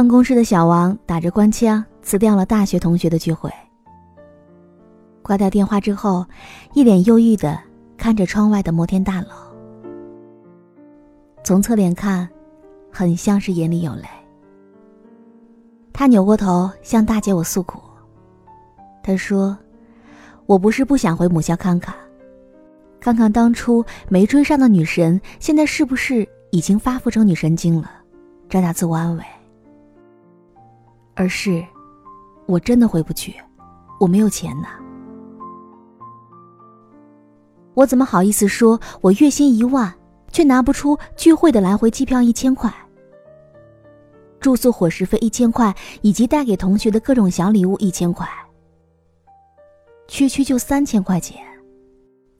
[0.00, 3.52] 办公室的小王打着官腔辞掉了大学同学的聚会。
[5.20, 6.24] 挂掉电话之后，
[6.72, 7.60] 一脸忧郁的
[7.98, 9.28] 看着窗外的摩天大楼。
[11.44, 12.26] 从侧脸看，
[12.90, 14.04] 很像是眼里有泪。
[15.92, 17.78] 他扭过头向大姐我诉苦。
[19.02, 19.54] 他说
[20.48, 21.94] ：“我不是不想回母校看看，
[23.00, 27.90] 看看当初没追上的女神，现在是不是已经发福成女神经了？
[28.48, 29.22] 找点自我安慰。
[31.14, 31.64] 而是，
[32.46, 33.34] 我真的回不去，
[33.98, 34.68] 我没有钱呐。
[37.74, 39.94] 我怎么好意思说，我月薪一万，
[40.32, 42.72] 却拿不出聚会的来回机票一千块，
[44.40, 48.28] 住宿伙食费一千块，以及带给同学的各种小礼物一千块。”
[50.08, 51.40] 区区就三千块钱，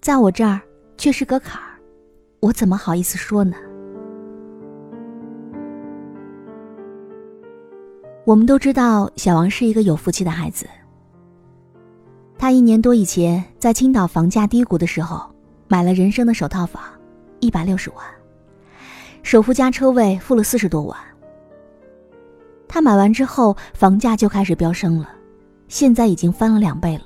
[0.01, 0.61] 在我这儿
[0.97, 1.79] 却是个坎儿，
[2.41, 3.57] 我怎么好意思说呢？
[8.25, 10.67] 我们都知道小王是一个有福气的孩子。
[12.39, 15.29] 他一年多以前在青岛房价低谷的时候，
[15.69, 16.83] 买了人生的首套房，
[17.41, 17.99] 一百六十万，
[19.23, 20.97] 首付加车位付了四十多万。
[22.69, 25.11] 他买完之后，房价就开始飙升了，
[25.69, 27.05] 现在已经翻了两倍了。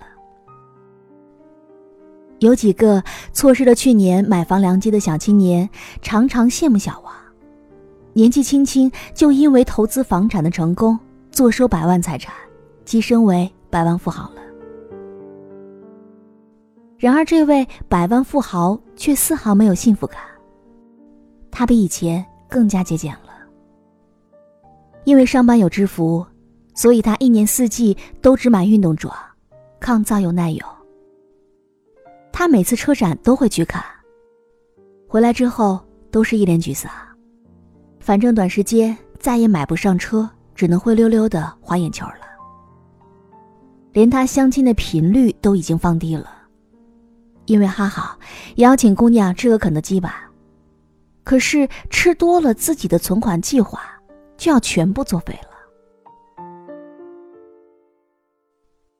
[2.40, 5.68] 有几个错失了去年买房良机的小青年，
[6.02, 7.14] 常常羡慕小王，
[8.16, 10.96] 年纪轻轻就因为投资房产的成功，
[11.32, 12.32] 坐收百万财产，
[12.86, 14.40] 跻身为百万富豪了。
[16.96, 20.20] 然而，这位百万富豪却丝毫没有幸福感。
[21.50, 23.32] 他比以前更加节俭了，
[25.02, 26.24] 因为上班有制服，
[26.72, 29.12] 所以他一年四季都只买运动装，
[29.80, 30.68] 抗造又耐用。
[32.32, 33.84] 他每次车展都会去看，
[35.08, 35.80] 回来之后
[36.12, 36.90] 都是一脸沮丧。
[38.04, 42.20] 反正短时间再也买不上车，只能灰溜溜的花眼球了。
[43.92, 46.28] 连他相亲的频率都已经放低了，
[47.46, 48.18] 因为哈好
[48.56, 50.30] 邀请姑娘吃个肯德基吧，
[51.24, 53.80] 可是吃多了自己的存款计划
[54.36, 56.44] 就要全部作废了。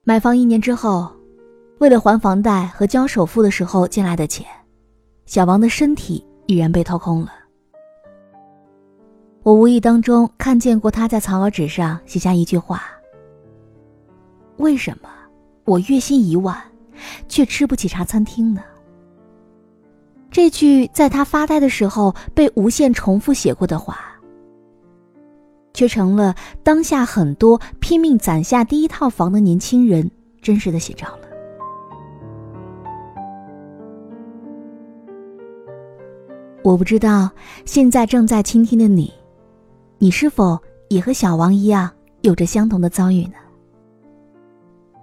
[0.03, 1.11] 买房一年之后。
[1.79, 4.47] 为了还房贷和交首付的时候借来的钱，
[5.25, 7.29] 小王的身体已然被掏空了。
[9.45, 12.81] 我无意当中看见过他在草稿纸上写下一句话
[14.57, 15.09] ：“为什么
[15.65, 16.59] 我月薪一万，
[17.27, 18.63] 却吃不起茶餐厅呢？”
[20.31, 23.99] 这句在他发呆的时候被无限重复写过的话，
[25.75, 26.33] 却成了
[26.63, 30.09] 当下很多拼命攒下第一套房的年轻人
[30.41, 31.19] 真实的写照了。
[36.63, 37.29] 我不知道
[37.63, 39.13] 现在正在倾听的你，
[39.97, 41.89] 你是否也和小王一样
[42.21, 43.35] 有着相同的遭遇呢？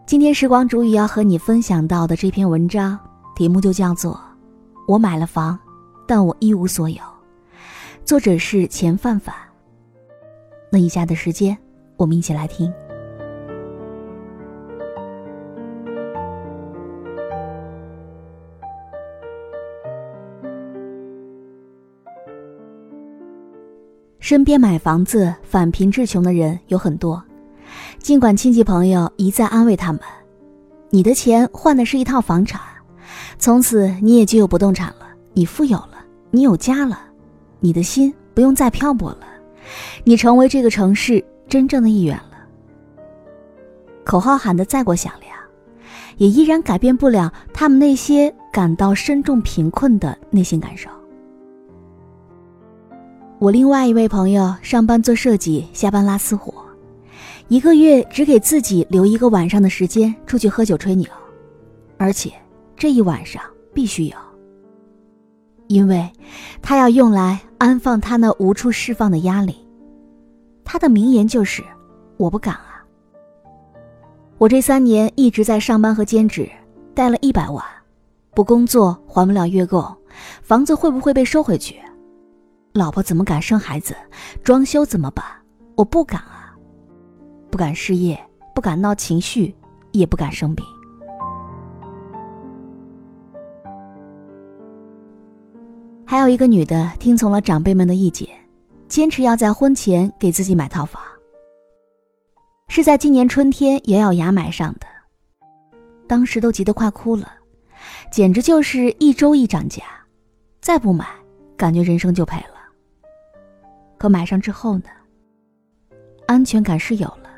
[0.07, 2.99] 今天时光煮雨要和你分享到的这篇文章，
[3.35, 4.13] 题目就叫做
[4.87, 5.59] 《我买了房，
[6.07, 6.97] 但我一无所有》，
[8.05, 9.35] 作者是钱范范。
[10.71, 11.57] 那以下的时间，
[11.97, 12.73] 我们一起来听。
[24.33, 27.23] 身边买房子返贫致穷的人有很多，
[27.99, 30.01] 尽管亲戚朋友一再安慰他们
[30.89, 32.59] ：“你的钱换的是一套房产，
[33.39, 35.99] 从此你也就有不动产了，你富有了，
[36.31, 36.99] 你有家了，
[37.61, 39.27] 你的心不用再漂泊了，
[40.03, 42.39] 你成为这个城市真正的一员了。”
[44.03, 45.37] 口号喊得再过响亮，
[46.17, 50.89] 也依然改变不了他们那些感到深重贫困的内心感受。
[53.43, 56.55] 我另外一位朋友上班做设计，下班拉私活，
[57.49, 61.09] 一个月只给自己留一个晚上的时间出去喝酒吹牛，
[61.99, 62.33] 而且
[62.77, 63.43] 这一晚上
[63.75, 64.17] 必须有，
[65.67, 66.09] 因为
[66.63, 69.57] 他要用来安放他那无处释放的压力。
[70.63, 71.65] 他的名言就是
[72.19, 72.87] ：“我不敢啊。”
[74.39, 76.49] 我这三年一直在上班和兼职，
[76.95, 77.65] 贷了一百万，
[78.37, 79.85] 不工作还不了月供，
[80.45, 81.75] 房子会不会被收回去？
[82.73, 83.95] 老婆怎么敢生孩子？
[84.43, 85.25] 装修怎么办？
[85.75, 86.55] 我不敢啊，
[87.51, 88.19] 不敢失业，
[88.55, 89.55] 不敢闹情绪，
[89.93, 90.65] 也不敢生病。
[96.07, 98.29] 还有一个女的听从了长辈们的意见，
[98.89, 101.03] 坚持要在婚前给自己买套房。
[102.69, 104.87] 是在今年春天咬咬牙买上的，
[106.07, 107.31] 当时都急得快哭了，
[108.11, 109.83] 简直就是一周一涨价，
[110.61, 111.07] 再不买，
[111.55, 112.52] 感觉人生就赔了。
[114.03, 114.87] 可买上之后呢？
[116.27, 117.31] 安全感是有了，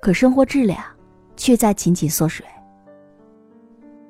[0.00, 0.82] 可生活质量
[1.36, 2.44] 却在紧紧缩水。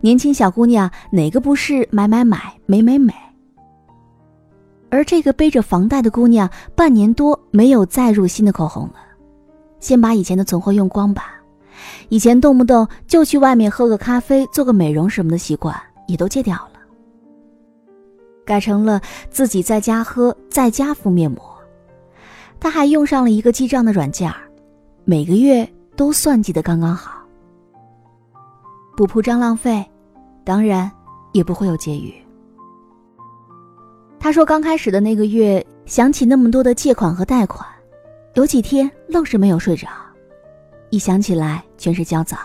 [0.01, 3.13] 年轻小姑娘哪个不是买买买、美美美？
[4.89, 8.95] 而这个背着房贷的姑娘，半年多没有再入新的口红了，
[9.79, 11.35] 先把以前的存货用光吧。
[12.09, 16.72] 以前动不动就去外面喝个咖啡、做个美容什么的习惯，也都戒掉了，
[18.53, 19.01] 改成了
[19.31, 21.43] 自己在家喝、在家敷面膜。
[22.61, 24.43] 他还用上了一个记账的软件儿，
[25.07, 25.67] 每个月
[25.97, 27.23] 都算计的刚刚好，
[28.95, 29.83] 不铺张浪费。
[30.45, 30.91] 当然，
[31.33, 32.13] 也不会有结余。
[34.21, 37.67] 他说，刚开始的那个月，想起那么多的借款和贷款，
[38.35, 39.89] 有几天愣是没有睡着，
[40.91, 42.37] 一想起来全是焦躁。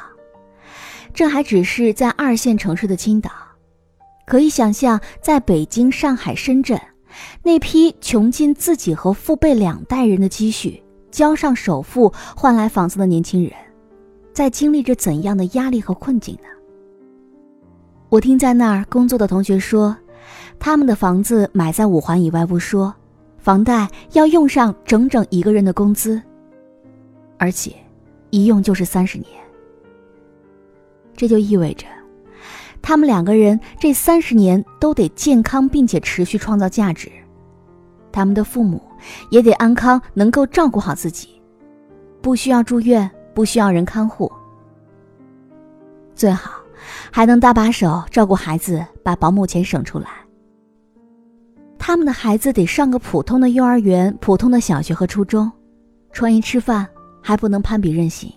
[1.14, 3.30] 这还只是在二线城市的青岛，
[4.28, 6.78] 可以想象，在北京、上海、深圳，
[7.42, 13.54] 那批穷尽自己和父辈两代人的积蓄，交上首付换来房子的年轻人，
[14.34, 16.50] 在经历着怎样的压力和困境呢？
[18.10, 19.96] 我听在那儿工作的同学说，
[20.60, 22.94] 他们的房子买在五环以外不说，
[23.38, 26.22] 房贷要用上整整一个人的工资，
[27.38, 27.74] 而且
[28.30, 29.30] 一用就是三十年。
[31.16, 31.88] 这就意味着，
[32.88, 37.12] 他们两个人这三十年都得健康并且持续创造价值，
[38.14, 38.82] 他们的父母
[39.30, 41.28] 也得安康，能够照顾好自己，
[42.22, 44.32] 不需要住院，不需要人看护，
[46.16, 46.62] 最好。
[47.12, 50.08] 还能搭把手照顾孩子，把保姆钱省出来。
[51.78, 55.52] 他们的孩子得上个普通的幼儿园、普通的小学和初中，
[56.14, 56.88] 穿衣吃饭
[57.22, 58.32] 还不能攀比任性。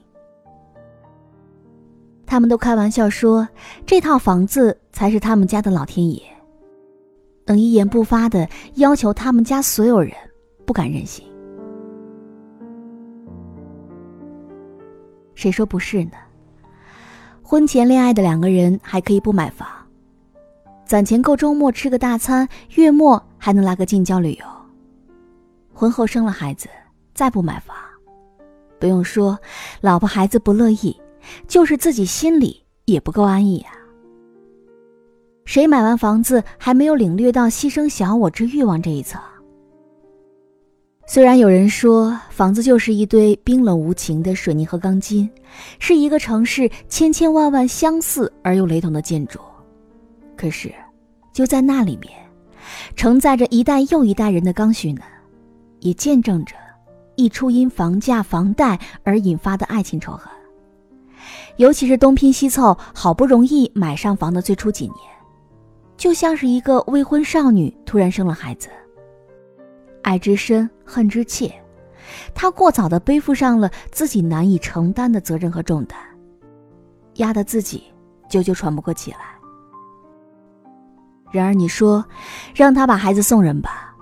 [2.30, 3.48] 他们都开玩笑说，
[3.84, 6.22] 这套房子才是他们家的老天爷，
[7.44, 10.12] 能一言不发的要求他们家所有人
[10.64, 11.26] 不敢任性。
[15.34, 16.12] 谁说不是呢？
[17.42, 19.66] 婚前恋爱的两个人还可以不买房，
[20.86, 24.46] 攒钱够周末吃个大餐，月末还能来个近郊旅游。
[25.74, 26.68] 婚后生了孩子，
[27.12, 27.76] 再不买房，
[28.78, 29.36] 不用说，
[29.80, 30.96] 老婆孩子不乐意，
[31.48, 33.72] 就是自己心里也不够安逸啊。
[35.44, 39.20] 谁买完房子还没有领略到牺牲小我之欲望这一层？
[41.06, 45.28] 虽然有人说房子就是一堆冰冷无情的水泥和钢筋，
[45.80, 49.40] 是一个城市千千万万相似而又雷同的建筑，
[50.36, 50.72] 可是
[51.32, 52.12] 就在那里面，
[52.94, 55.02] 承载着一代又一代人的刚需呢，
[55.80, 56.54] 也见证着
[57.16, 60.30] 一出因房价、房贷而引发的爱情仇恨。
[61.60, 64.96] 尤其是东拼西凑好不容易买上房的最初几年，
[65.94, 68.70] 就像是一个未婚少女突然生了孩子。
[70.00, 71.52] 爱之深，恨之切，
[72.34, 75.98] 他过早的背负上了自己难以承担的责任和重担，
[77.16, 77.84] 压得自己
[78.26, 79.18] 久久喘不过气来。
[81.30, 82.02] 然而你说，
[82.54, 83.94] 让他把孩子送人吧，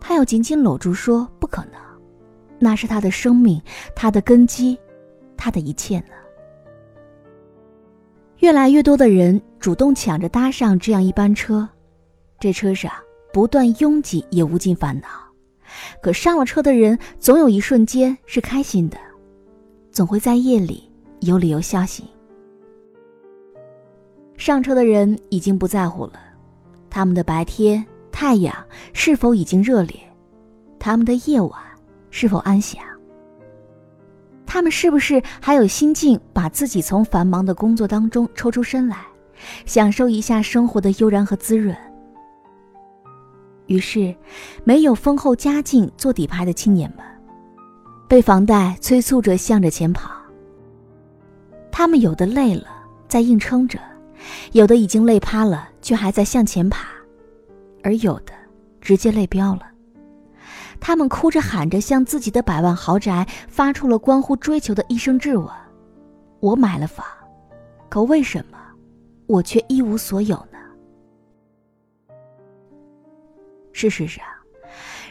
[0.00, 1.74] 他又紧紧搂住说不可能，
[2.58, 3.60] 那是他的生命，
[3.94, 4.78] 他的根基，
[5.36, 6.06] 他的一切呢。
[8.44, 11.66] 越来越多的人主动抢着搭上这样一班车，
[12.38, 12.92] 这车上
[13.32, 15.08] 不断拥挤，也无尽烦恼。
[16.02, 18.98] 可上了车的人，总有一瞬间是开心的，
[19.90, 22.04] 总会在夜里有理由笑醒。
[24.36, 26.20] 上车的人已经不在乎了，
[26.90, 27.82] 他们的白天
[28.12, 28.54] 太阳
[28.92, 29.98] 是否已经热烈，
[30.78, 31.58] 他们的夜晚
[32.10, 32.84] 是否安详，
[34.54, 38.98] 他们是不是还有心境把自己从繁忙的工作当中抽出身来，
[39.66, 41.76] 享受一下生活的悠然和滋润。
[43.66, 44.14] 于是，
[44.62, 47.04] 没有丰厚家境做底牌的青年们，
[48.06, 50.12] 被房贷催促着向着前跑。
[51.72, 52.68] 他们有的累了，
[53.08, 53.80] 在硬撑着；
[54.52, 56.78] 有的已经累趴了，却还在向前爬；
[57.82, 58.32] 而有的
[58.80, 59.62] 直接累飙了。
[60.86, 65.48] 他们哭着喊着，向自己的百万豪宅发出了关乎追求的一声质问
[66.40, 67.06] ：“我买了房，
[67.88, 68.58] 可为什么
[69.26, 70.58] 我却一无所有呢？”
[73.72, 74.22] 事实上，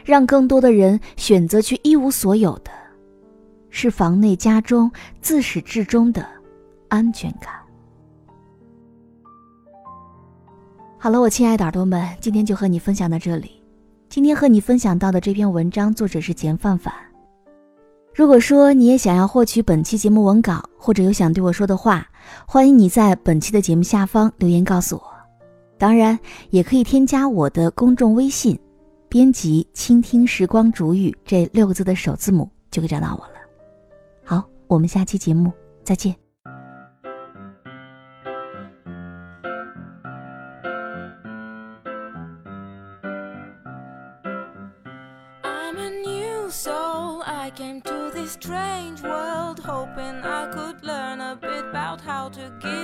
[0.06, 2.70] 让更多的人选择去一无所有的，
[3.72, 6.24] 是房内家中自始至终的
[6.88, 7.52] 安全感。
[11.00, 13.63] 好了，我亲爱的耳朵们，今天就和你分享到这里。
[14.14, 16.94] 今天和你分享到的这篇文章作者是简范范。
[18.14, 22.08] 如果说你也想要获取本期节目文稿或者有想对我说的话
[22.46, 25.04] 欢迎你在本期的节目下方留言告诉我。
[25.80, 26.20] 当然
[26.52, 28.56] 也可以添加我的公众微信
[29.10, 33.34] 编辑倾听时光煮雨这六个字的首字母就可以找到我了。
[34.24, 35.52] 好我们下期节目
[35.84, 36.23] 再见。
[52.24, 52.83] how to give.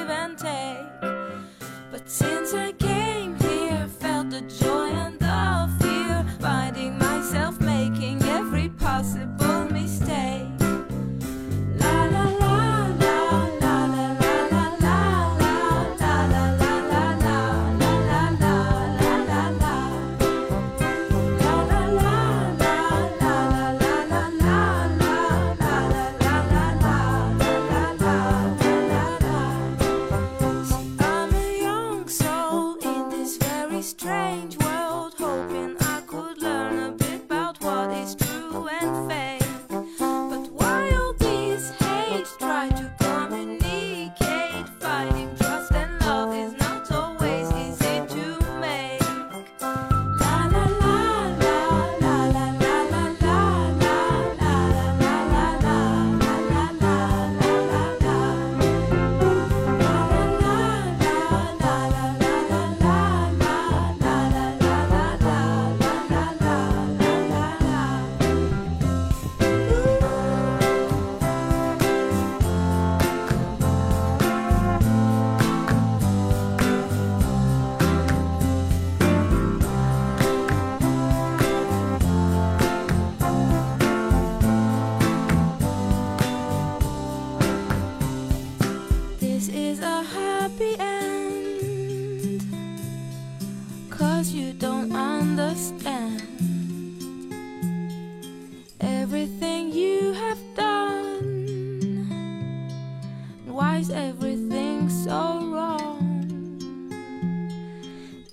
[103.79, 105.99] realize everything's so wrong.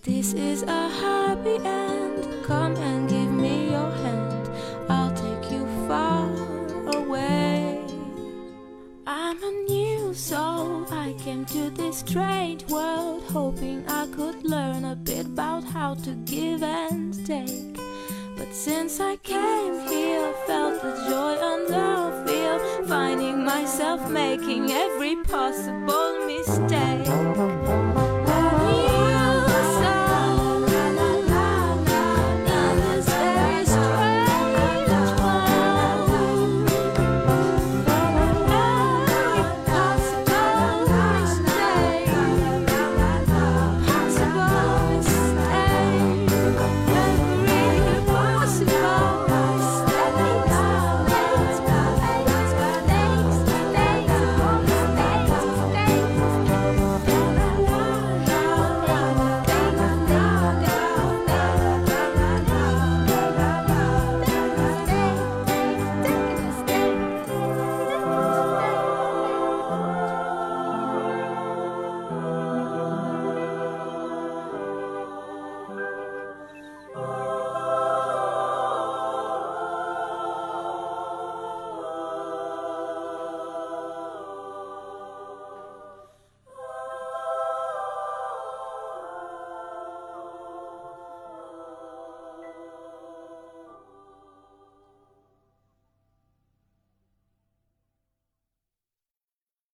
[0.02, 2.44] This is a happy end.
[2.44, 4.48] Come and give me your hand.
[4.88, 6.28] I'll take you far
[6.96, 7.80] away.
[9.06, 10.86] I'm a new soul.
[10.92, 16.10] I came to this strange world hoping I could learn a bit about how to
[16.24, 17.78] give and take.
[18.36, 20.65] But since I came here, I felt
[23.60, 27.35] myself making every possible mistake.